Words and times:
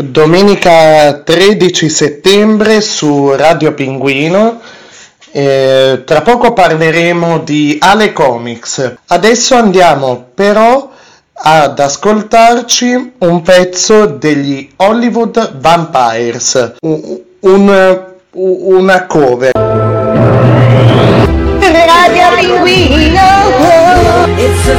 Domenica 0.00 1.22
13 1.24 1.88
settembre 1.88 2.80
su 2.80 3.34
Radio 3.34 3.74
Pinguino. 3.74 4.60
Eh, 5.32 6.02
tra 6.04 6.22
poco 6.22 6.52
parleremo 6.52 7.40
di 7.40 7.76
Ale 7.80 8.12
Comics. 8.12 8.94
Adesso 9.06 9.56
andiamo 9.56 10.28
però 10.32 10.88
ad 11.32 11.80
ascoltarci 11.80 13.14
un 13.18 13.42
pezzo 13.42 14.06
degli 14.06 14.70
Hollywood 14.76 15.58
Vampires, 15.58 16.74
un, 16.82 17.20
un, 17.40 18.04
una 18.34 19.06
cover. 19.06 19.50
Radio 21.60 22.36
Pinguino. 22.36 23.20
It's 24.36 24.68
a 24.68 24.76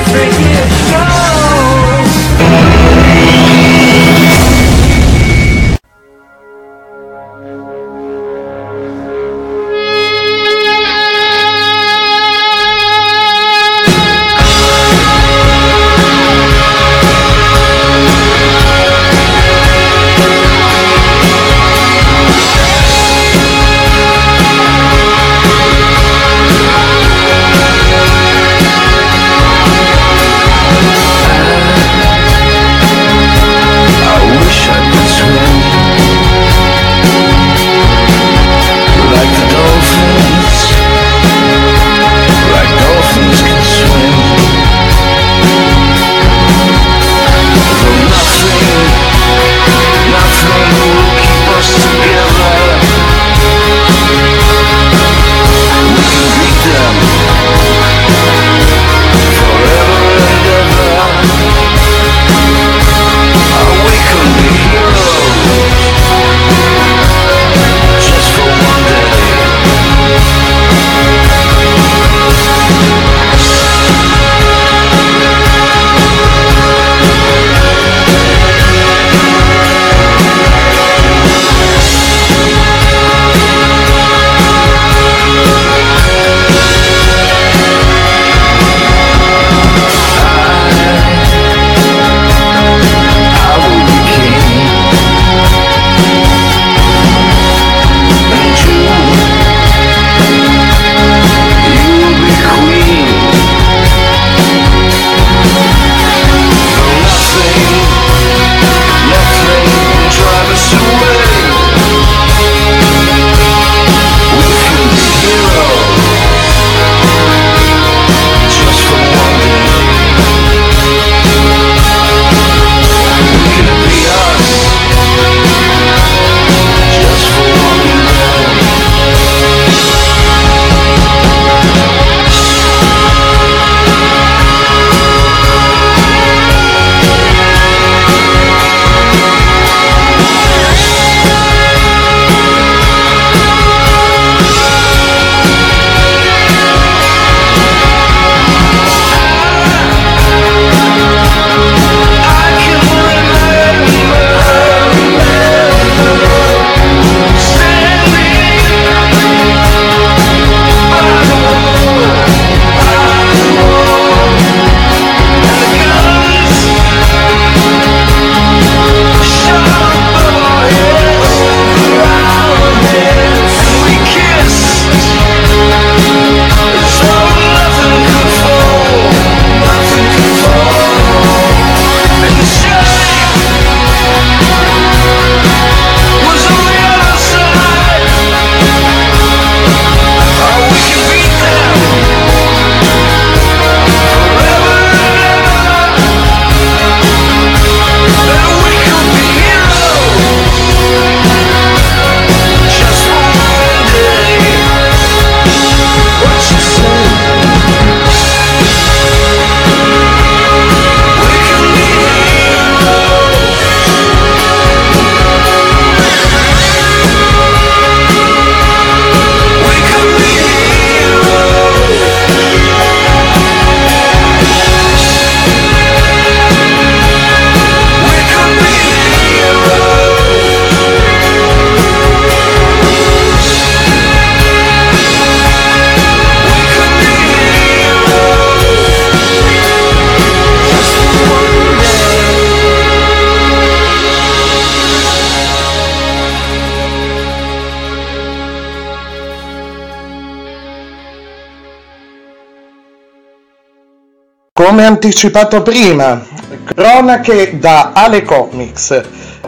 Come 254.59 254.83
anticipato 254.83 255.61
prima, 255.61 256.21
cronache 256.65 257.57
da 257.59 257.93
Ale 257.93 258.23
Comics. 258.23 259.01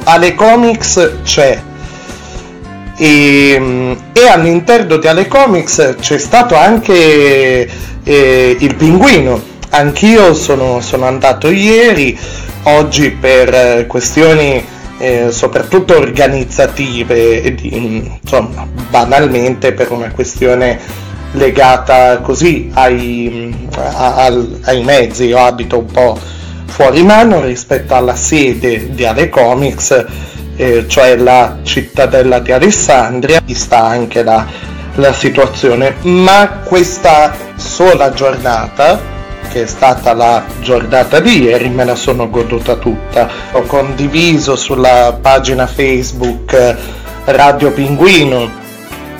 Ale 0.05 0.33
Comics 0.35 1.17
c'è. 1.23 1.61
E, 2.95 3.97
e 4.13 4.27
all'interno 4.29 4.95
di 4.95 5.07
Ale 5.07 5.27
Comics 5.27 5.95
c'è 5.99 6.17
stato 6.17 6.55
anche 6.55 7.69
eh, 8.01 8.55
il 8.57 8.75
pinguino. 8.75 9.43
Anch'io 9.71 10.33
sono, 10.33 10.79
sono, 10.79 11.07
andato 11.07 11.49
ieri, 11.49 12.17
oggi 12.63 13.11
per 13.11 13.87
questioni 13.87 14.65
eh, 14.97 15.29
soprattutto 15.29 15.97
organizzative, 15.97 17.53
insomma, 18.21 18.65
banalmente 18.89 19.73
per 19.73 19.91
una 19.91 20.09
questione 20.11 20.79
legata 21.31 22.17
così 22.19 22.69
ai, 22.73 23.69
a, 23.75 24.15
a, 24.25 24.33
ai 24.63 24.83
mezzi. 24.83 25.25
Io 25.25 25.39
abito 25.39 25.79
un 25.79 25.85
po' 25.85 26.17
fuori 26.65 27.03
mano 27.03 27.41
rispetto 27.41 27.95
alla 27.95 28.15
sede 28.15 28.93
di 28.93 29.05
Ale 29.05 29.29
Comics, 29.29 30.05
eh, 30.55 30.85
cioè 30.87 31.15
la 31.17 31.57
cittadella 31.63 32.39
di 32.39 32.51
Alessandria, 32.51 33.41
sta 33.47 33.83
anche 33.83 34.23
la, 34.23 34.45
la 34.95 35.13
situazione, 35.13 35.95
ma 36.01 36.61
questa 36.63 37.33
sola 37.55 38.11
giornata 38.13 39.09
che 39.51 39.63
è 39.63 39.67
stata 39.67 40.13
la 40.13 40.45
giornata 40.61 41.19
di 41.19 41.41
ieri, 41.41 41.67
me 41.67 41.83
la 41.83 41.95
sono 41.95 42.29
goduta 42.29 42.75
tutta. 42.77 43.29
Ho 43.51 43.63
condiviso 43.63 44.55
sulla 44.55 45.17
pagina 45.21 45.67
Facebook 45.67 46.53
eh, 46.53 46.75
Radio 47.25 47.71
Pinguino 47.71 48.60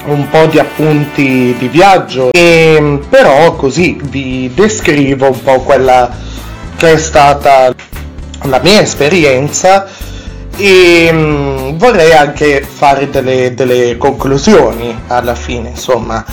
un 0.06 0.28
po' 0.30 0.46
di 0.48 0.60
appunti 0.60 1.56
di 1.58 1.68
viaggio 1.68 2.32
e 2.32 3.00
però 3.10 3.56
così 3.56 4.00
vi 4.04 4.52
descrivo 4.54 5.28
un 5.28 5.44
po' 5.44 5.62
quella 5.62 6.10
che 6.76 6.94
è 6.94 6.98
stata 6.98 7.74
la 8.44 8.60
mia 8.64 8.82
esperienza 8.82 9.88
e 10.58 11.12
mh, 11.12 11.78
vorrei 11.78 12.14
anche 12.14 12.66
fare 12.68 13.10
delle, 13.10 13.54
delle 13.54 13.98
conclusioni 13.98 15.04
alla 15.08 15.36
fine 15.36 15.70
insomma 15.70 16.26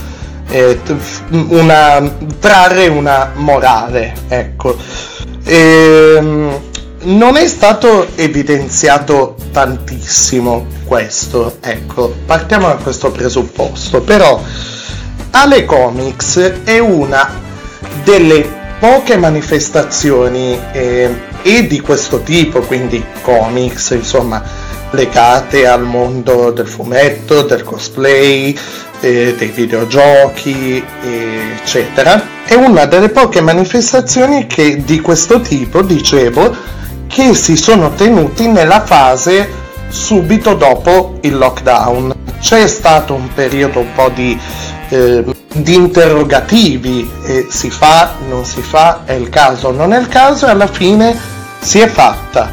una, 1.30 2.10
trarre 2.38 2.88
una 2.88 3.32
morale, 3.34 4.14
ecco. 4.28 4.76
E, 5.44 6.14
ehm, 6.16 6.60
non 7.02 7.36
è 7.36 7.46
stato 7.46 8.08
evidenziato 8.16 9.36
tantissimo 9.52 10.66
questo, 10.84 11.58
ecco, 11.60 12.14
partiamo 12.26 12.66
da 12.66 12.76
questo 12.76 13.10
presupposto, 13.10 14.00
però 14.00 14.42
Ale 15.30 15.64
Comics 15.64 16.62
è 16.64 16.78
una 16.78 17.30
delle 18.02 18.56
poche 18.80 19.16
manifestazioni 19.16 20.58
eh, 20.72 21.14
e 21.42 21.66
di 21.66 21.80
questo 21.80 22.20
tipo, 22.22 22.60
quindi 22.60 23.04
comics, 23.22 23.90
insomma, 23.90 24.42
legate 24.90 25.66
al 25.66 25.84
mondo 25.84 26.50
del 26.50 26.66
fumetto, 26.66 27.42
del 27.42 27.62
cosplay, 27.62 28.56
eh, 29.00 29.34
dei 29.36 29.48
videogiochi, 29.48 30.82
eccetera. 31.60 32.36
È 32.44 32.54
una 32.54 32.86
delle 32.86 33.10
poche 33.10 33.40
manifestazioni 33.40 34.46
che, 34.46 34.82
di 34.84 35.00
questo 35.00 35.40
tipo, 35.40 35.82
dicevo, 35.82 36.56
che 37.08 37.34
si 37.34 37.56
sono 37.56 37.90
tenuti 37.94 38.46
nella 38.46 38.84
fase 38.84 39.50
subito 39.88 40.54
dopo 40.54 41.18
il 41.22 41.36
lockdown. 41.36 42.14
C'è 42.40 42.68
stato 42.68 43.14
un 43.14 43.32
periodo 43.34 43.80
un 43.80 43.92
po' 43.94 44.10
di, 44.10 44.38
eh, 44.90 45.24
di 45.54 45.74
interrogativi, 45.74 47.10
eh, 47.24 47.46
si 47.50 47.70
fa, 47.70 48.12
non 48.28 48.44
si 48.44 48.62
fa, 48.62 49.00
è 49.04 49.14
il 49.14 49.28
caso, 49.28 49.72
non 49.72 49.92
è 49.92 49.98
il 49.98 50.08
caso 50.08 50.46
e 50.46 50.50
alla 50.50 50.68
fine 50.68 51.18
si 51.58 51.80
è 51.80 51.88
fatta. 51.88 52.52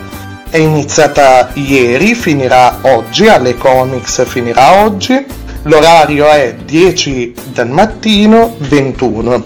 È 0.50 0.58
iniziata 0.58 1.50
ieri, 1.54 2.16
finirà 2.16 2.80
oggi, 2.82 3.28
alle 3.28 3.56
comics 3.58 4.26
finirà 4.26 4.84
oggi 4.84 5.44
L'orario 5.68 6.28
è 6.28 6.54
10 6.64 7.34
del 7.52 7.70
mattino 7.70 8.56
21. 8.60 9.44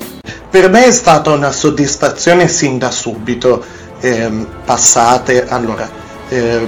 Per 0.50 0.70
me 0.70 0.86
è 0.86 0.92
stata 0.92 1.32
una 1.32 1.50
soddisfazione 1.50 2.50
sin 2.50 2.78
da 2.78 2.92
subito. 2.92 3.64
Eh, 4.02 4.46
passate, 4.64 5.46
allora, 5.48 5.90
eh, 6.30 6.68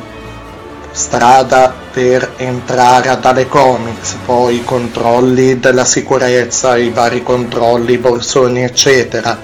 strada 0.92 1.74
per 1.94 2.34
entrare 2.38 3.10
a 3.10 3.16
tale 3.18 3.48
comics, 3.48 4.18
poi 4.26 4.64
controlli 4.66 5.60
della 5.60 5.86
sicurezza, 5.86 6.78
i 6.78 6.90
vari 6.90 7.24
controlli, 7.24 7.98
borsoni, 7.98 8.64
eccetera. 8.64 9.38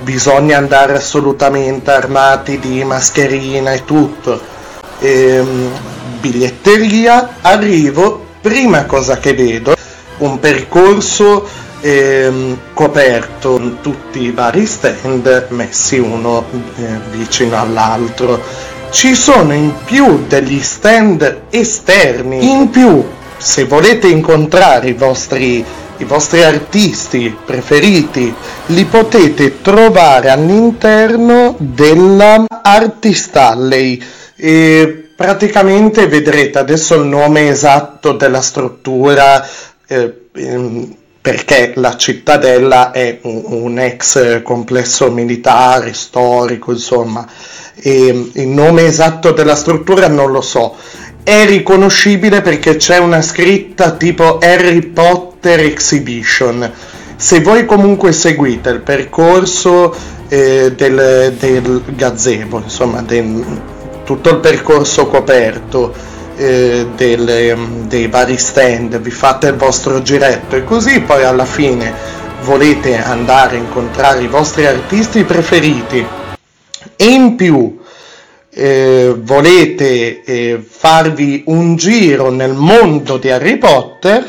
Bisogna 0.00 0.58
andare 0.58 0.94
assolutamente 0.94 1.90
armati 1.90 2.60
di 2.60 2.84
mascherina 2.84 3.72
e 3.72 3.84
tutto. 3.84 4.40
Eh, 5.00 5.44
biglietteria, 6.20 7.38
arrivo, 7.40 8.24
prima 8.40 8.84
cosa 8.84 9.18
che 9.18 9.34
vedo 9.34 9.74
un 10.18 10.38
percorso 10.40 11.46
ehm, 11.80 12.58
coperto 12.72 13.58
in 13.58 13.80
tutti 13.80 14.22
i 14.22 14.30
vari 14.30 14.66
stand 14.66 15.46
messi 15.50 15.98
uno 15.98 16.44
eh, 16.76 16.98
vicino 17.10 17.60
all'altro. 17.60 18.42
Ci 18.90 19.14
sono 19.14 19.52
in 19.52 19.72
più 19.84 20.24
degli 20.26 20.60
stand 20.60 21.42
esterni. 21.50 22.50
In 22.50 22.70
più 22.70 23.04
se 23.36 23.64
volete 23.64 24.08
incontrare 24.08 24.88
i 24.88 24.94
vostri 24.94 25.64
i 25.98 26.04
vostri 26.04 26.42
artisti 26.42 27.34
preferiti 27.44 28.32
li 28.66 28.84
potete 28.84 29.62
trovare 29.62 30.28
all'interno 30.28 31.54
della 31.58 32.44
Artist 32.48 33.34
Alley. 33.36 34.02
E 34.36 35.08
praticamente 35.16 36.06
vedrete 36.06 36.58
adesso 36.58 36.96
il 36.96 37.06
nome 37.06 37.48
esatto 37.48 38.12
della 38.12 38.42
struttura 38.42 39.42
eh, 39.86 40.28
ehm, 40.32 40.96
perché 41.20 41.72
la 41.74 41.96
cittadella 41.96 42.92
è 42.92 43.18
un, 43.22 43.42
un, 43.46 43.78
ex 43.80 44.42
complesso 44.42 45.10
militare, 45.10 45.92
storico, 45.92 46.70
insomma, 46.70 47.26
e 47.74 48.30
il 48.32 48.46
nome 48.46 48.84
esatto 48.84 49.32
della 49.32 49.56
struttura 49.56 50.06
non 50.08 50.30
lo 50.30 50.40
so. 50.40 50.76
È 51.24 51.44
riconoscibile 51.46 52.42
perché 52.42 52.76
c'è 52.76 52.98
una 52.98 53.22
scritta 53.22 53.92
tipo 53.92 54.38
Harry 54.38 54.82
Potter 54.82 55.58
Exhibition. 55.60 56.72
Se 57.16 57.40
voi 57.40 57.64
comunque 57.66 58.12
seguite 58.12 58.70
il 58.70 58.82
percorso 58.82 59.92
eh, 60.28 60.72
del, 60.76 61.34
del 61.36 61.82
gazebo, 61.96 62.60
insomma, 62.62 63.02
del, 63.02 63.44
tutto 64.04 64.30
il 64.30 64.38
percorso 64.38 65.08
coperto 65.08 65.92
eh, 66.36 66.86
delle, 66.94 67.56
dei 67.86 68.08
vari 68.08 68.36
stand, 68.36 68.98
vi 68.98 69.10
fate 69.10 69.48
il 69.48 69.54
vostro 69.54 70.02
giretto 70.02 70.56
e 70.56 70.64
così 70.64 71.00
poi 71.00 71.24
alla 71.24 71.44
fine 71.44 71.92
volete 72.42 73.02
andare 73.02 73.56
a 73.56 73.60
incontrare 73.60 74.22
i 74.22 74.28
vostri 74.28 74.66
artisti 74.66 75.24
preferiti. 75.24 76.06
E 76.96 77.04
in 77.04 77.36
più 77.36 77.78
eh, 78.50 79.14
volete 79.18 80.22
eh, 80.22 80.64
farvi 80.66 81.42
un 81.46 81.76
giro 81.76 82.30
nel 82.30 82.54
mondo 82.54 83.18
di 83.18 83.30
Harry 83.30 83.58
Potter, 83.58 84.24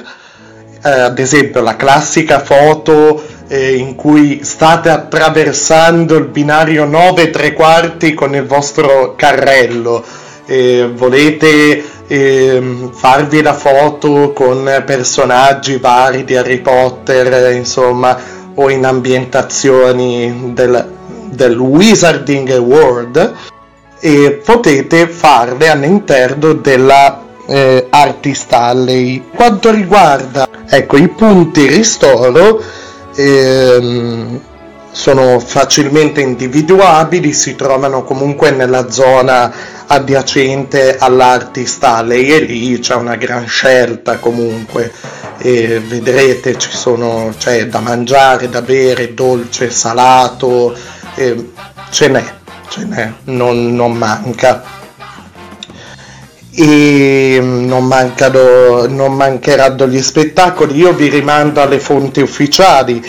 eh, 0.83 0.89
ad 0.89 1.17
esempio 1.19 1.61
la 1.61 1.75
classica 1.75 2.39
foto 2.39 3.23
eh, 3.47 3.75
in 3.75 3.95
cui 3.95 4.43
state 4.43 4.89
attraversando 4.89 6.17
il 6.17 6.25
binario 6.25 6.85
9 6.85 7.29
tre 7.29 7.53
quarti 7.53 8.13
con 8.13 8.35
il 8.35 8.45
vostro 8.45 9.15
carrello, 9.15 10.03
eh, 10.45 10.89
volete 10.93 11.83
eh, 12.07 12.89
farvi 12.91 13.41
la 13.41 13.53
foto 13.53 14.31
con 14.33 14.83
personaggi 14.85 15.77
vari 15.77 16.23
di 16.23 16.35
Harry 16.35 16.59
Potter, 16.59 17.53
insomma, 17.53 18.17
o 18.55 18.69
in 18.69 18.85
ambientazioni 18.85 20.51
del, 20.53 20.93
del 21.29 21.57
Wizarding 21.57 22.49
World, 22.57 23.33
e 23.99 24.41
potete 24.43 25.07
farle 25.07 25.69
all'interno 25.69 26.53
della 26.53 27.23
eh, 27.47 27.87
Artist 27.89 28.51
Alley. 28.53 29.23
Quanto 29.33 29.71
riguarda 29.71 30.47
ecco, 30.69 30.97
i 30.97 31.07
punti 31.07 31.67
ristoro, 31.67 32.61
ehm, 33.15 34.39
sono 34.97 35.37
facilmente 35.39 36.21
individuabili, 36.21 37.31
si 37.31 37.53
trovano 37.53 38.03
comunque 38.03 38.49
nella 38.49 38.89
zona 38.89 39.53
adiacente 39.85 40.97
all'Artist 40.97 41.83
Alley 41.83 42.31
e 42.31 42.39
lì 42.39 42.79
c'è 42.79 42.95
una 42.95 43.15
gran 43.15 43.45
scelta 43.45 44.17
comunque. 44.17 44.91
E 45.37 45.79
vedrete 45.79 46.57
ci 46.57 46.71
sono 46.71 47.31
c'è 47.37 47.67
da 47.67 47.79
mangiare, 47.79 48.49
da 48.49 48.63
bere, 48.63 49.13
dolce, 49.13 49.69
salato, 49.69 50.75
eh, 51.13 51.51
ce 51.91 52.07
n'è, 52.07 52.25
ce 52.67 52.83
n'è, 52.85 53.11
non, 53.25 53.75
non 53.75 53.93
manca. 53.93 54.63
E 56.55 57.37
non, 57.39 57.85
mancano, 57.85 58.87
non 58.87 59.13
mancheranno 59.13 59.87
gli 59.87 60.01
spettacoli. 60.01 60.75
Io 60.75 60.91
vi 60.93 61.07
rimando 61.07 61.61
alle 61.61 61.79
fonti 61.79 62.19
ufficiali, 62.19 62.99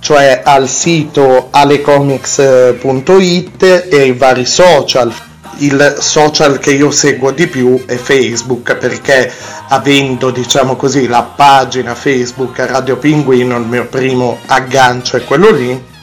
cioè 0.00 0.42
al 0.44 0.68
sito 0.68 1.48
alecomics.it 1.50 3.86
e 3.90 4.00
ai 4.00 4.12
vari 4.12 4.46
social. 4.46 5.12
Il 5.60 5.96
social 5.98 6.60
che 6.60 6.70
io 6.70 6.92
seguo 6.92 7.32
di 7.32 7.48
più 7.48 7.84
è 7.84 7.96
Facebook 7.96 8.76
perché 8.76 9.28
avendo 9.68 10.30
diciamo 10.30 10.76
così 10.76 11.08
la 11.08 11.22
pagina 11.22 11.96
Facebook 11.96 12.60
Radio 12.60 12.96
Pinguino 12.96 13.56
il 13.56 13.64
mio 13.64 13.86
primo 13.86 14.38
aggancio 14.46 15.16
è 15.16 15.24
quello 15.24 15.50
lì 15.50 15.96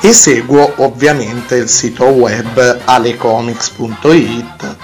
e 0.00 0.12
seguo 0.12 0.72
ovviamente 0.76 1.56
il 1.56 1.68
sito 1.68 2.06
web 2.06 2.80
alecomics.it 2.84 4.76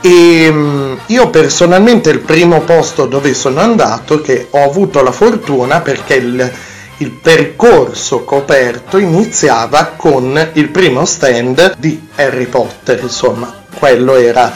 E 0.00 0.48
mm, 0.52 0.94
io 1.06 1.30
personalmente 1.30 2.10
il 2.10 2.20
primo 2.20 2.60
posto 2.60 3.06
dove 3.06 3.34
sono 3.34 3.60
andato, 3.60 4.20
che 4.20 4.46
ho 4.50 4.62
avuto 4.62 5.02
la 5.02 5.12
fortuna 5.12 5.80
perché 5.80 6.14
il, 6.16 6.52
il 6.98 7.10
percorso 7.10 8.24
coperto 8.24 8.98
iniziava 8.98 9.94
con 9.96 10.50
il 10.54 10.68
primo 10.68 11.04
stand 11.04 11.76
di 11.78 12.08
Harry 12.14 12.46
Potter, 12.46 13.00
insomma, 13.02 13.64
quello 13.74 14.14
era, 14.16 14.52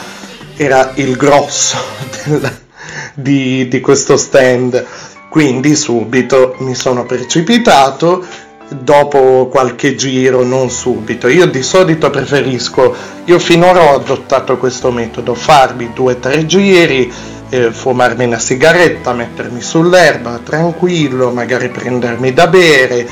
era 0.55 0.91
il 0.95 1.15
grosso 1.15 1.77
del, 2.23 2.57
di, 3.13 3.67
di 3.67 3.79
questo 3.81 4.17
stand. 4.17 4.85
Quindi 5.29 5.75
subito 5.75 6.55
mi 6.59 6.73
sono 6.73 7.05
precipitato 7.05 8.25
dopo 8.69 9.47
qualche 9.47 9.95
giro, 9.95 10.43
non 10.43 10.69
subito. 10.69 11.27
Io 11.27 11.47
di 11.47 11.63
solito 11.63 12.09
preferisco, 12.09 12.95
io 13.25 13.39
finora 13.39 13.91
ho 13.91 13.95
adottato 13.95 14.57
questo 14.57 14.91
metodo, 14.91 15.33
farmi 15.33 15.91
due 15.93 16.13
o 16.13 16.17
tre 16.17 16.45
giri, 16.45 17.11
eh, 17.49 17.71
fumarmi 17.71 18.25
una 18.25 18.37
sigaretta, 18.37 19.13
mettermi 19.13 19.61
sull'erba 19.61 20.39
tranquillo, 20.43 21.31
magari 21.31 21.69
prendermi 21.69 22.31
da 22.31 22.47
bere, 22.47 23.07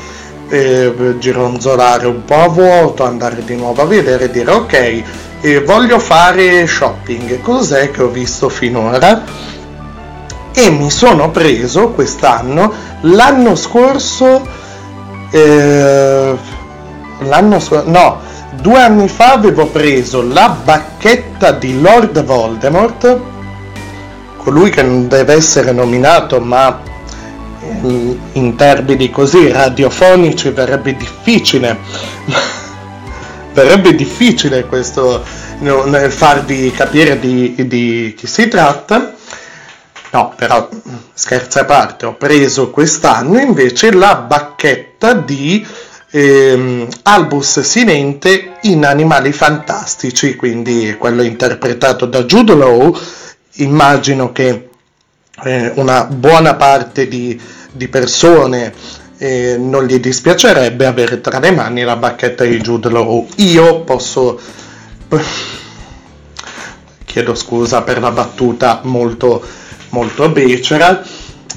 eh, 0.50 1.16
gironzolare 1.18 2.08
un 2.08 2.24
po' 2.24 2.42
a 2.42 2.48
vuoto, 2.48 3.04
andare 3.04 3.44
di 3.44 3.56
nuovo 3.56 3.82
a 3.82 3.86
vedere 3.86 4.26
e 4.26 4.32
dire 4.32 4.52
ok, 4.52 5.04
eh, 5.42 5.64
voglio 5.64 6.00
fare 6.00 6.66
shopping, 6.68 7.42
cos'è 7.42 7.92
che 7.92 8.04
ho 8.04 8.10
visto 8.10 8.48
finora? 8.48 9.24
E 10.54 10.70
mi 10.70 10.90
sono 10.90 11.30
preso 11.30 11.90
quest'anno, 11.90 12.72
l'anno 13.02 13.56
scorso 13.56 14.66
eh, 15.31 16.38
l'anno 17.19 17.60
scorso, 17.60 17.89
no, 17.89 18.19
due 18.62 18.81
anni 18.81 19.07
fa 19.07 19.34
avevo 19.34 19.67
preso 19.67 20.22
la 20.22 20.55
bacchetta 20.63 21.51
di 21.51 21.79
Lord 21.79 22.24
Voldemort, 22.24 23.19
colui 24.38 24.69
che 24.69 24.84
non 24.84 25.07
deve 25.07 25.34
essere 25.34 25.72
nominato, 25.72 26.39
ma 26.39 26.79
in, 27.81 28.17
in 28.34 28.55
termini 28.55 29.10
così 29.10 29.51
radiofonici 29.51 30.50
verrebbe 30.50 30.96
difficile. 30.96 31.77
verrebbe 33.53 33.96
difficile 33.96 34.65
questo 34.65 35.24
nel 35.60 36.12
farvi 36.12 36.72
capire 36.72 37.19
di, 37.19 37.55
di 37.67 38.13
chi 38.15 38.27
si 38.27 38.48
tratta. 38.48 39.15
No, 40.12 40.34
però 40.36 40.70
scherzi 41.14 41.60
a 41.60 41.66
parte, 41.66 42.06
ho 42.06 42.14
preso 42.16 42.70
quest'anno 42.70 43.40
invece 43.40 43.92
la 43.92 44.16
bacchetta 44.16 45.14
di 45.14 45.66
ehm, 46.12 46.88
Albus 47.04 47.60
Sinente 47.60 48.58
in 48.62 48.86
Animali 48.86 49.32
Fantastici, 49.34 50.36
quindi 50.36 50.96
quello 50.98 51.24
interpretato 51.24 52.06
da 52.06 52.24
Jude 52.24 52.56
Law. 52.56 52.98
Immagino 53.60 54.32
che 54.32 54.70
eh, 55.44 55.72
una 55.76 56.06
buona 56.06 56.56
parte 56.56 57.08
di, 57.08 57.40
di 57.72 57.88
persone 57.88 58.74
eh, 59.18 59.58
non 59.60 59.86
gli 59.86 60.00
dispiacerebbe 60.00 60.86
avere 60.86 61.22
tra 61.22 61.40
le 61.40 61.52
mani 61.52 61.84
la 61.84 61.96
bacchetta 61.98 62.46
di 62.46 62.60
Jude 62.60 62.90
Law. 62.90 63.28
Io 63.38 63.82
posso 63.82 64.40
chiedo 67.04 67.36
scusa 67.36 67.82
per 67.82 68.00
la 68.00 68.12
battuta 68.12 68.82
molto 68.84 69.44
molto 69.89 70.29
becera 70.29 71.03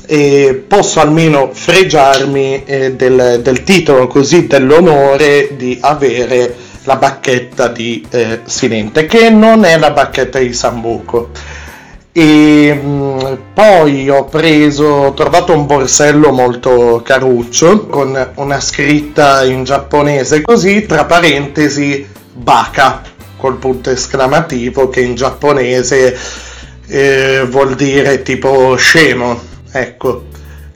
e 0.06 0.64
posso 0.66 1.00
almeno 1.00 1.50
fregiarmi 1.52 2.64
eh, 2.64 2.92
del, 2.94 3.40
del, 3.42 3.62
titolo 3.62 4.08
così 4.08 4.46
dell'onore 4.46 5.50
di 5.56 5.78
avere 5.80 6.52
la 6.84 6.96
bacchetta 6.96 7.68
di 7.68 8.04
eh, 8.10 8.40
Silente 8.44 9.06
che 9.06 9.30
non 9.30 9.64
è 9.64 9.78
la 9.78 9.92
bacchetta 9.92 10.38
di 10.38 10.52
Sambuco 10.52 11.30
e 12.12 12.74
mh, 12.74 13.38
poi 13.54 14.10
ho 14.10 14.24
preso 14.24 14.84
ho 14.84 15.14
trovato 15.14 15.52
un 15.52 15.66
borsello 15.66 16.32
molto 16.32 17.02
caruccio 17.04 17.86
con 17.86 18.30
una 18.34 18.60
scritta 18.60 19.44
in 19.44 19.62
giapponese 19.62 20.40
così 20.40 20.86
tra 20.86 21.04
parentesi 21.04 22.04
Baka 22.32 23.02
col 23.36 23.58
punto 23.58 23.90
esclamativo 23.90 24.88
che 24.88 25.02
in 25.02 25.14
giapponese 25.14 26.18
eh, 26.90 27.46
vuol 27.48 27.76
dire 27.76 28.22
tipo 28.22 28.74
scemo, 28.74 29.40
ecco, 29.70 30.26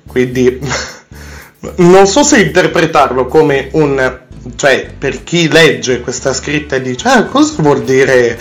quindi 0.06 0.60
non 1.76 2.06
so 2.06 2.22
se 2.22 2.40
interpretarlo 2.40 3.26
come 3.26 3.68
un, 3.72 4.20
cioè 4.54 4.92
per 4.96 5.24
chi 5.24 5.48
legge 5.48 6.00
questa 6.00 6.32
scritta 6.32 6.76
e 6.76 6.82
dice 6.82 7.08
ah 7.08 7.24
cosa 7.24 7.54
vuol 7.62 7.82
dire 7.82 8.38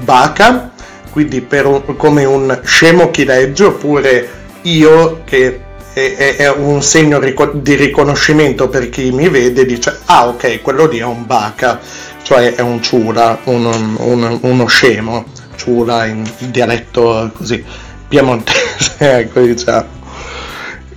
baca, 0.00 0.70
quindi 1.10 1.44
un, 1.50 1.96
come 1.96 2.24
un 2.24 2.60
scemo 2.62 3.10
chi 3.10 3.24
legge 3.24 3.64
oppure 3.64 4.28
io 4.62 5.22
che 5.24 5.60
è, 5.92 6.36
è 6.36 6.52
un 6.52 6.82
segno 6.82 7.18
di 7.18 7.74
riconoscimento 7.74 8.68
per 8.68 8.88
chi 8.90 9.10
mi 9.10 9.28
vede 9.28 9.64
dice 9.64 9.98
ah 10.04 10.28
ok 10.28 10.60
quello 10.60 10.86
lì 10.86 10.98
è 10.98 11.04
un 11.04 11.26
baca. 11.26 11.80
Cioè 12.22 12.56
è 12.56 12.60
un 12.60 12.82
ciura 12.82 13.38
un, 13.44 13.94
un, 13.98 14.38
uno 14.42 14.66
scemo 14.66 15.26
ciula 15.66 16.06
in 16.06 16.24
dialetto 16.38 17.28
così 17.34 17.62
piemontese, 18.06 18.94
ecco 19.18 19.40
diciamo. 19.40 19.94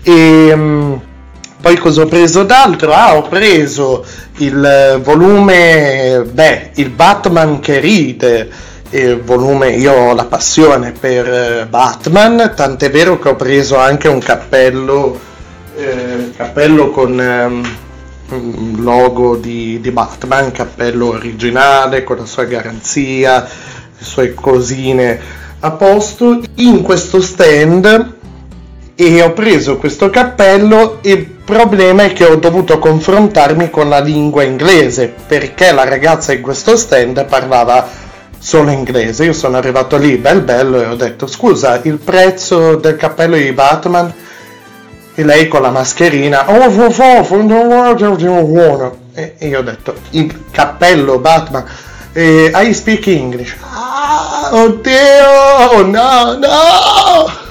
E 0.04 0.52
um, 0.54 1.02
poi 1.60 1.76
cosa 1.78 2.04
ho 2.04 2.06
preso 2.06 2.44
d'altro? 2.44 2.94
Ah, 2.94 3.18
ho 3.18 3.24
preso 3.24 4.06
il 4.38 5.02
volume, 5.04 6.24
beh, 6.32 6.72
il 6.76 6.90
Batman 6.92 7.60
che 7.60 7.80
ride, 7.80 8.50
volume, 9.24 9.72
io 9.72 9.94
ho 9.94 10.14
la 10.14 10.26
passione 10.26 10.92
per 10.92 11.28
eh, 11.28 11.66
Batman, 11.68 12.54
tant'è 12.56 12.90
vero 12.90 13.20
che 13.20 13.30
ho 13.30 13.36
preso 13.36 13.78
anche 13.78 14.08
un 14.08 14.20
cappello, 14.20 15.20
eh, 15.76 16.32
cappello 16.36 16.90
con 16.90 17.20
eh, 17.20 17.88
logo 18.78 19.36
di, 19.36 19.80
di 19.80 19.92
Batman, 19.92 20.52
cappello 20.52 21.10
originale 21.10 22.04
con 22.04 22.18
la 22.18 22.26
sua 22.26 22.46
garanzia, 22.46 23.48
sue 24.00 24.34
cosine 24.34 25.20
a 25.60 25.72
posto 25.72 26.42
in 26.56 26.82
questo 26.82 27.22
stand 27.22 28.18
e 28.96 29.22
ho 29.22 29.32
preso 29.34 29.78
questo 29.78 30.10
cappello 30.10 31.00
il 31.02 31.26
problema 31.26 32.04
è 32.04 32.14
che 32.14 32.26
ho 32.26 32.36
dovuto 32.36 32.80
confrontarmi 32.80 33.70
con 33.70 33.90
la 33.90 34.00
lingua 34.00 34.44
inglese 34.44 35.14
perché 35.26 35.72
la 35.72 35.84
ragazza 35.84 36.34
in 36.34 36.42
questo 36.42 36.76
stand 36.76 37.26
parlava 37.26 37.88
solo 38.38 38.72
inglese 38.72 39.26
io 39.26 39.34
sono 39.34 39.58
arrivato 39.58 39.98
lì 39.98 40.18
bel 40.18 40.42
bello 40.42 40.82
e 40.82 40.86
ho 40.86 40.96
detto 40.96 41.28
scusa 41.28 41.80
il 41.84 41.98
prezzo 41.98 42.76
del 42.76 42.96
cappello 42.96 43.36
di 43.36 43.52
Batman 43.52 44.14
e 45.16 45.24
lei 45.24 45.48
con 45.50 45.62
la 45.62 45.72
mascherina 45.72 46.50
oh, 46.50 46.70
e 49.14 49.36
io 49.40 49.60
ho 49.60 49.64
detto 49.64 49.96
il 50.12 50.46
cappello 50.52 51.20
Batman 51.20 51.66
eh, 52.14 52.52
I 52.54 52.74
speak 52.74 53.08
English. 53.08 53.56
Ah, 53.62 54.50
oddio, 54.52 55.72
oh 55.72 55.86
no, 55.86 56.38
no. 56.38 57.48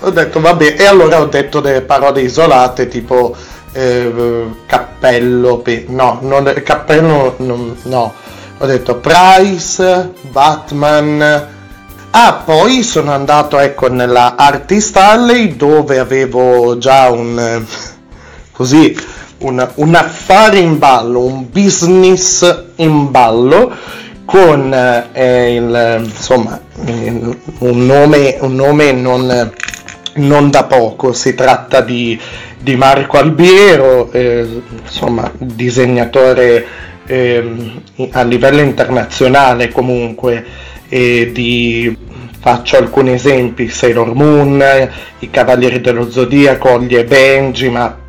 Ho 0.00 0.10
detto 0.10 0.40
vabbè, 0.40 0.76
e 0.78 0.86
allora 0.86 1.20
ho 1.20 1.26
detto 1.26 1.60
delle 1.60 1.82
parole 1.82 2.20
isolate 2.22 2.88
tipo 2.88 3.36
eh, 3.72 4.44
cappello, 4.66 5.58
pe- 5.58 5.86
no, 5.88 6.18
non, 6.22 6.52
cappello, 6.64 7.34
no, 7.38 7.74
no. 7.82 8.14
Ho 8.58 8.66
detto 8.66 8.96
Price, 8.96 10.12
Batman. 10.30 11.46
Ah, 12.10 12.42
poi 12.44 12.82
sono 12.82 13.12
andato 13.12 13.58
ecco 13.58 13.88
nella 13.88 14.34
Artist 14.36 14.96
Alley 14.96 15.56
dove 15.56 15.98
avevo 15.98 16.78
già 16.78 17.10
un 17.10 17.64
così 18.50 18.96
un, 19.38 19.68
un 19.74 19.94
affare 19.94 20.58
in 20.58 20.78
ballo, 20.78 21.24
un 21.24 21.48
business 21.50 22.64
in 22.76 23.10
ballo 23.10 23.72
con 24.24 24.74
eh, 25.12 25.54
il, 25.54 26.02
insomma, 26.04 26.60
un 26.80 27.86
nome, 27.86 28.36
un 28.40 28.54
nome 28.54 28.92
non, 28.92 29.52
non, 30.16 30.50
da 30.50 30.64
poco, 30.64 31.12
si 31.14 31.34
tratta 31.34 31.80
di, 31.80 32.20
di 32.58 32.76
Marco 32.76 33.16
Albiero, 33.16 34.12
eh, 34.12 34.62
insomma, 34.82 35.32
disegnatore 35.38 36.66
eh, 37.06 37.72
a 38.10 38.22
livello 38.22 38.60
internazionale 38.60 39.70
comunque, 39.70 40.44
di, 40.88 41.96
faccio 42.38 42.76
alcuni 42.76 43.12
esempi, 43.12 43.68
Sailor 43.68 44.14
Moon, 44.14 44.62
i 45.20 45.30
Cavalieri 45.30 45.80
dello 45.80 46.10
Zodiaco, 46.10 46.72
Ollie 46.72 47.00
e 47.00 47.04
Benji, 47.04 47.70
ma 47.70 48.07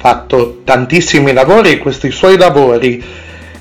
fatto 0.00 0.62
tantissimi 0.64 1.34
lavori 1.34 1.72
e 1.72 1.78
questi 1.78 2.10
suoi 2.10 2.38
lavori 2.38 3.04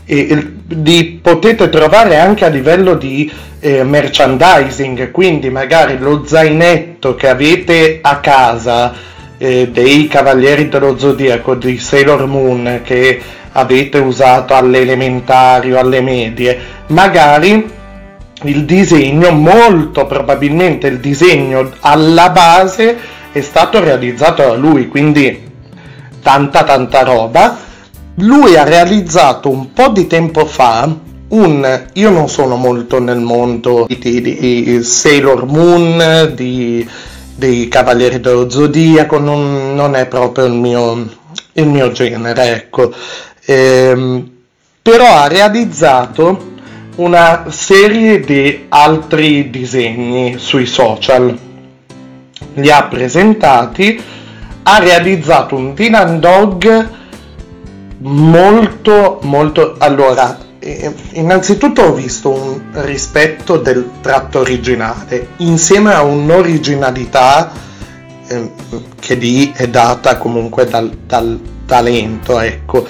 eh, 0.05 0.51
li 0.67 1.19
potete 1.21 1.67
trovare 1.67 2.17
anche 2.17 2.45
a 2.45 2.47
livello 2.47 2.95
di 2.95 3.29
eh, 3.59 3.83
merchandising, 3.83 5.11
quindi 5.11 5.49
magari 5.49 5.97
lo 5.97 6.23
zainetto 6.25 7.15
che 7.15 7.27
avete 7.27 7.99
a 8.01 8.19
casa 8.19 8.93
eh, 9.37 9.67
dei 9.67 10.07
Cavalieri 10.07 10.69
dello 10.69 10.97
Zodiaco 10.97 11.55
di 11.55 11.77
Sailor 11.77 12.25
Moon 12.25 12.79
che 12.85 13.21
avete 13.51 13.97
usato 13.97 14.55
alle 14.55 14.79
elementari 14.79 15.73
o 15.73 15.79
alle 15.79 15.99
medie, 15.99 16.57
magari 16.87 17.69
il 18.43 18.63
disegno, 18.63 19.31
molto 19.31 20.05
probabilmente 20.05 20.87
il 20.87 20.99
disegno 20.99 21.69
alla 21.81 22.29
base 22.29 22.97
è 23.33 23.41
stato 23.41 23.83
realizzato 23.83 24.43
da 24.43 24.53
lui, 24.53 24.87
quindi 24.87 25.47
tanta 26.29 26.63
tanta 26.63 27.01
roba. 27.01 27.57
Lui 28.17 28.55
ha 28.55 28.63
realizzato 28.63 29.49
un 29.49 29.73
po' 29.73 29.89
di 29.89 30.05
tempo 30.05 30.45
fa 30.45 30.87
un... 31.29 31.85
io 31.93 32.09
non 32.11 32.29
sono 32.29 32.55
molto 32.55 32.99
nel 32.99 33.17
mondo 33.17 33.87
di, 33.87 33.97
di, 33.97 34.21
di 34.21 34.83
Sailor 34.83 35.45
Moon, 35.45 36.31
di, 36.35 36.87
dei 37.35 37.67
Cavalieri 37.67 38.19
dello 38.19 38.47
Zodiaco, 38.47 39.17
non, 39.17 39.73
non 39.73 39.95
è 39.95 40.05
proprio 40.05 40.45
il 40.45 40.53
mio, 40.53 41.09
il 41.53 41.65
mio 41.65 41.91
genere, 41.91 42.53
ecco. 42.53 42.93
Ehm, 43.45 44.31
però 44.83 45.07
ha 45.07 45.27
realizzato 45.27 46.57
una 46.97 47.45
serie 47.49 48.19
di 48.19 48.65
altri 48.69 49.49
disegni 49.49 50.37
sui 50.37 50.67
social. 50.67 51.35
Li 52.53 52.69
ha 52.69 52.83
presentati, 52.83 54.17
ha 54.69 54.79
realizzato 54.79 55.55
un 55.55 55.73
Dylan 55.73 56.19
Dog 56.19 56.89
molto 57.99 59.19
molto 59.23 59.75
allora 59.77 60.37
eh, 60.59 60.93
innanzitutto 61.13 61.81
ho 61.81 61.93
visto 61.93 62.29
un 62.29 62.61
rispetto 62.83 63.57
del 63.57 63.89
tratto 64.01 64.39
originale 64.39 65.29
insieme 65.37 65.93
a 65.93 66.03
un'originalità 66.03 67.51
eh, 68.27 68.51
che 68.99 69.15
lì 69.15 69.51
è 69.55 69.67
data 69.67 70.17
comunque 70.17 70.65
dal, 70.65 70.89
dal 71.05 71.39
talento 71.65 72.39
ecco. 72.39 72.85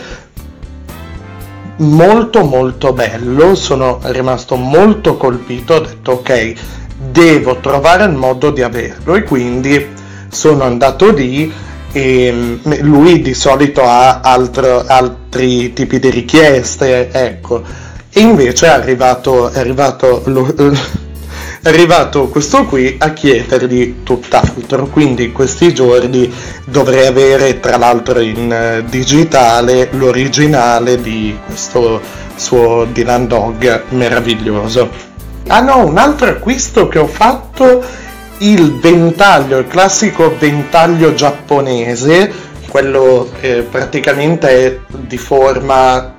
Molto 1.78 2.44
molto 2.44 2.92
bello, 2.92 3.56
sono 3.56 4.00
rimasto 4.04 4.58
molto 4.58 5.16
colpito, 5.16 5.76
ho 5.76 5.80
detto 5.80 6.12
ok, 6.12 6.54
devo 6.98 7.58
trovare 7.62 8.04
il 8.04 8.12
modo 8.12 8.52
di 8.52 8.62
averlo 8.62 9.16
e 9.16 9.24
quindi 9.24 9.88
sono 10.28 10.64
andato 10.64 11.10
lì 11.12 11.54
e 11.92 12.32
mm, 12.32 12.74
lui 12.82 13.22
di 13.22 13.34
solito 13.34 13.84
ha 13.84 14.22
altro, 14.22 14.86
altri 14.86 15.74
tipi 15.74 16.00
di 16.00 16.10
richieste, 16.10 17.10
ecco, 17.12 17.64
e 18.12 18.20
invece 18.22 18.68
è 18.68 18.70
arrivato, 18.70 19.50
è 19.50 19.60
arrivato 19.60 20.24
lo, 20.26 20.54
è 21.62 21.68
arrivato 21.68 22.28
questo 22.28 22.66
qui 22.66 22.96
a 23.00 23.12
chiedergli 23.14 24.04
tutt'altro, 24.04 24.88
quindi 24.88 25.32
questi 25.32 25.74
giorni 25.74 26.32
dovrei 26.66 27.08
avere 27.08 27.60
tra 27.60 27.78
l'altro 27.78 28.20
in 28.20 28.52
eh, 28.52 28.84
digitale 28.88 29.90
l'originale 29.92 31.02
di 31.02 31.38
questo 31.46 32.02
suo 32.36 32.86
Dylan 32.92 33.28
Dog 33.28 33.84
meraviglioso. 33.90 35.08
Ah 35.48 35.62
no, 35.62 35.86
un 35.86 35.98
altro 35.98 36.30
acquisto 36.30 36.88
che 36.88 37.00
ho 37.00 37.08
fatto, 37.08 37.84
il 38.40 38.80
ventaglio, 38.80 39.58
il 39.58 39.68
classico 39.68 40.36
ventaglio 40.38 41.14
giapponese, 41.14 42.32
quello 42.70 43.30
eh, 43.42 43.66
praticamente 43.70 44.48
è 44.50 44.80
di 44.88 45.18
forma 45.18 46.16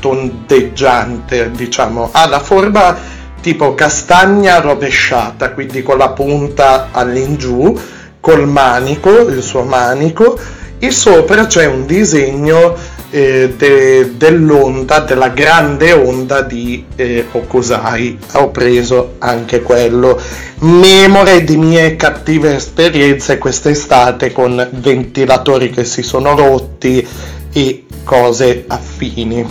tondeggiante, 0.00 1.50
diciamo, 1.52 2.10
ha 2.12 2.26
la 2.28 2.40
forma 2.40 2.96
tipo 3.40 3.74
castagna 3.74 4.60
rovesciata, 4.60 5.52
quindi 5.52 5.82
con 5.82 5.98
la 5.98 6.10
punta 6.10 6.88
all'ingiù, 6.90 7.78
col 8.20 8.48
manico, 8.48 9.28
il 9.28 9.42
suo 9.42 9.62
manico, 9.62 10.38
e 10.78 10.90
sopra 10.90 11.46
c'è 11.46 11.66
un 11.66 11.86
disegno 11.86 12.74
eh, 13.14 13.54
de, 13.56 14.16
dell'onda, 14.16 14.98
della 14.98 15.28
grande 15.28 15.92
onda 15.92 16.42
di 16.42 16.84
eh, 16.96 17.24
Okusai. 17.30 18.18
Ho 18.32 18.50
preso 18.50 19.14
anche 19.18 19.62
quello. 19.62 20.20
Memore 20.58 21.44
di 21.44 21.56
mie 21.56 21.94
cattive 21.94 22.56
esperienze 22.56 23.38
quest'estate 23.38 24.32
con 24.32 24.68
ventilatori 24.72 25.70
che 25.70 25.84
si 25.84 26.02
sono 26.02 26.34
rotti 26.34 27.06
e 27.52 27.84
cose 28.02 28.64
affini. 28.66 29.46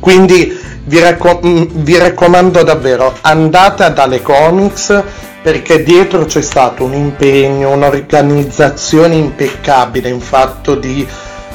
Quindi 0.00 0.58
vi, 0.84 0.98
raccom- 0.98 1.46
mm, 1.46 1.64
vi 1.74 1.98
raccomando 1.98 2.62
davvero, 2.62 3.14
andate 3.20 3.84
ad 3.84 3.98
Ale 3.98 4.22
Comics 4.22 5.02
perché 5.42 5.82
dietro 5.82 6.24
c'è 6.24 6.40
stato 6.40 6.84
un 6.84 6.94
impegno, 6.94 7.72
un'organizzazione 7.72 9.14
impeccabile 9.16 10.08
in 10.08 10.20
fatto 10.20 10.76
di 10.76 11.06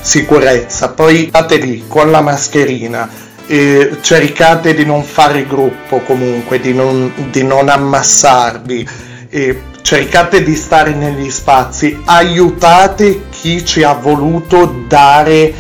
sicurezza. 0.02 0.90
Poi 0.90 1.28
state 1.30 1.58
lì 1.58 1.84
con 1.88 2.12
la 2.12 2.22
mascherina, 2.22 3.10
eh, 3.48 3.98
cercate 4.02 4.74
di 4.74 4.86
non 4.86 5.04
fare 5.04 5.46
gruppo 5.46 6.00
comunque, 6.00 6.60
di 6.60 6.74
non, 6.74 7.12
di 7.32 7.44
non 7.44 7.70
ammassarvi, 7.70 8.88
eh, 9.30 9.62
cercate 9.82 10.44
di 10.44 10.56
stare 10.56 10.94
negli 10.94 11.30
spazi, 11.30 11.98
aiutate 12.06 13.24
chi 13.30 13.64
ci 13.66 13.84
ha 13.84 13.94
voluto 13.94 14.84
dare 14.88 15.54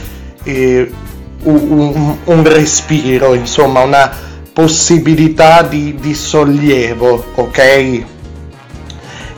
eh, 0.43 0.91
un, 1.43 2.15
un 2.23 2.43
respiro, 2.43 3.33
insomma, 3.33 3.81
una 3.81 4.11
possibilità 4.51 5.61
di, 5.61 5.95
di 5.99 6.13
sollievo, 6.13 7.31
ok? 7.35 8.03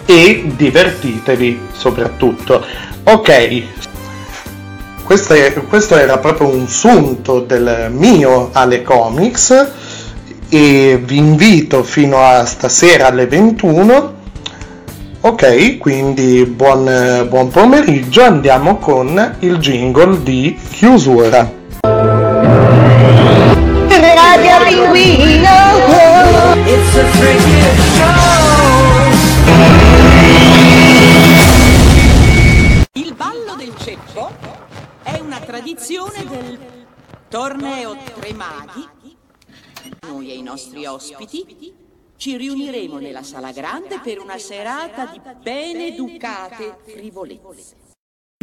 E 0.05 0.51
divertitevi 0.55 1.59
soprattutto. 1.73 2.65
Ok, 3.03 3.63
questo, 5.09 5.33
è, 5.33 5.51
questo, 5.67 5.97
era 5.97 6.19
proprio 6.19 6.49
un 6.49 6.67
sunto 6.67 7.39
del 7.39 7.87
mio 7.89 8.51
alle 8.53 8.83
comics 8.83 9.71
e 10.49 11.01
vi 11.03 11.17
invito 11.17 11.81
fino 11.81 12.23
a 12.23 12.45
stasera 12.45 13.07
alle 13.07 13.25
21 13.25 14.13
ok 15.21 15.79
quindi 15.79 16.45
buon, 16.45 17.25
buon 17.27 17.47
pomeriggio 17.47 18.21
andiamo 18.21 18.77
con 18.77 19.37
il 19.39 19.57
jingle 19.57 20.21
di 20.21 20.55
chiusura 20.73 21.57
Radio 24.21 24.63
Pinguino. 24.63 25.49
It's 26.65 26.95
a 26.95 27.88
tradizione 35.69 36.25
del 36.25 36.87
torneo 37.27 37.95
Tre 37.95 38.33
Maghi. 38.33 38.87
Noi 40.07 40.31
e 40.31 40.35
i 40.35 40.41
nostri 40.41 40.87
ospiti 40.87 41.75
ci 42.15 42.37
riuniremo 42.37 42.97
nella 42.97 43.21
sala 43.21 43.51
grande 43.51 43.99
per 43.99 44.19
una 44.19 44.39
serata 44.39 45.05
di 45.05 45.21
ben 45.43 45.79
educate 45.79 46.79
frivolezze. 46.85 47.75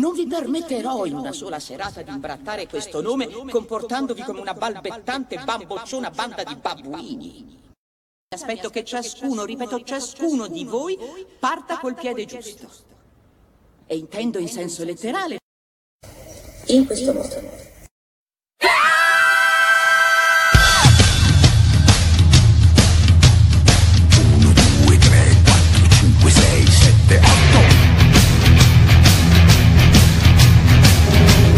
Non 0.01 0.12
vi 0.12 0.27
permetterò 0.29 1.05
in 1.05 1.17
una 1.17 1.33
sola 1.33 1.59
serata 1.59 2.03
di 2.03 2.11
imbrattare 2.11 2.69
questo 2.69 3.01
nome 3.01 3.29
comportandovi 3.29 4.23
come 4.23 4.41
una 4.41 4.55
balbettante 4.55 5.41
bambocciona 5.43 6.11
banda 6.11 6.45
di 6.45 6.55
babbuini. 6.55 7.75
Aspetto 8.29 8.71
che 8.71 8.85
ciascuno, 8.85 9.45
ripeto, 9.45 9.83
ciascuno 9.83 10.47
di 10.47 10.65
voi 10.65 10.97
parta 11.41 11.79
col 11.79 11.95
piede 11.95 12.25
giusto. 12.25 12.69
E 13.85 13.97
intendo 13.97 14.39
in 14.39 14.49
senso 14.49 14.85
letterale. 14.85 15.39
In 16.69 16.85
questo 16.85 17.13
modo. 17.13 17.65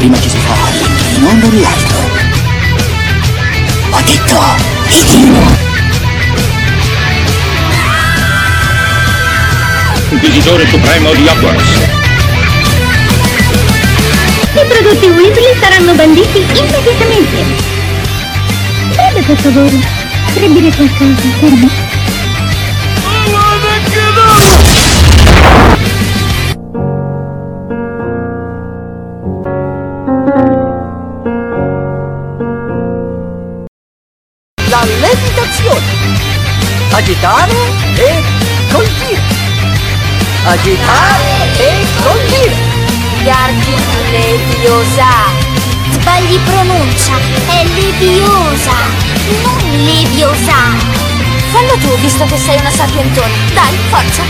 prima 0.09 0.21
ci 0.21 0.31
si 0.31 0.39
fa 0.39 0.55
non 1.19 1.61
l'altro. 1.61 1.99
Ho 3.91 4.01
detto 4.03 4.41
Hitino. 4.89 5.57
Inquisitore 10.11 10.67
supremo 10.67 11.13
di 11.15 11.27
Hogwarts. 11.27 11.98
Banditi 15.99 16.39
immediatamente. 16.39 17.45
Bebe 18.95 19.23
per 19.27 19.37
favore, 19.37 19.79
scrivere 20.33 20.71
qualcosa 20.71 21.29
per 21.41 21.51
me. 21.51 21.87
agitare 37.09 37.53
e 37.95 38.23
colpire. 38.71 39.23
Agitare 40.45 41.28
di 46.29 46.39
pronuncia, 46.45 47.13
è 47.49 47.65
leviosa, 47.65 48.77
non 49.43 49.85
leviosa. 49.85 50.55
Fallo 51.51 51.77
tu, 51.81 51.99
visto 52.01 52.25
che 52.27 52.37
sei 52.37 52.59
una 52.59 52.71
sapientona. 52.71 53.35
Dai, 53.55 53.75
forza. 53.89 54.23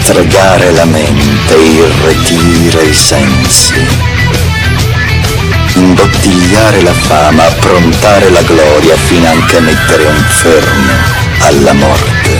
Fregare 0.00 0.72
la 0.72 0.84
mente, 0.84 1.54
irretire 1.54 2.82
i 2.82 2.92
sensi 2.92 4.10
imbottigliare 5.74 6.82
la 6.82 6.92
fama, 6.92 7.46
approntare 7.46 8.28
la 8.30 8.42
gloria 8.42 8.94
fino 8.96 9.26
anche 9.26 9.56
a 9.56 9.60
mettere 9.60 10.04
un 10.04 10.22
fermo 10.28 10.92
alla 11.38 11.72
morte. 11.72 12.38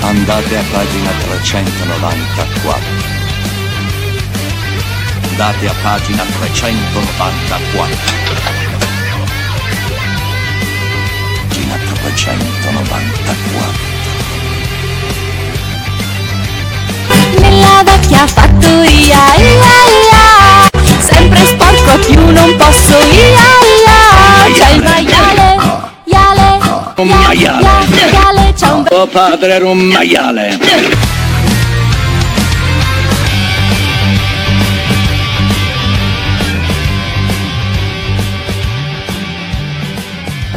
Andate 0.00 0.56
a 0.56 0.62
pagina 0.72 1.10
394 1.10 3.09
andate 5.30 5.66
a 5.68 5.74
pagina 5.82 6.24
394. 6.24 7.96
Pagina 11.48 11.76
394. 11.76 13.88
Nella 17.38 17.82
vecchia 17.84 18.26
fattoria, 18.26 19.34
ia, 19.36 19.84
ia, 20.10 20.68
sempre 20.98 21.46
sporco 21.46 21.90
a 21.90 21.98
più 21.98 22.30
non 22.30 22.56
posso, 22.56 22.98
ia, 22.98 23.58
ia, 23.86 24.50
c'è 24.52 24.70
il 24.74 24.82
maiale, 24.82 25.56
iale, 26.04 26.58
un 26.96 27.08
maiale, 27.08 27.62
iale, 27.62 27.86
iale, 27.88 28.10
iale, 28.10 28.12
iale, 28.12 28.32
iale, 28.32 28.52
iale, 29.76 29.76
iale, 29.92 30.02
iale, 30.02 30.58
iale, 30.60 31.09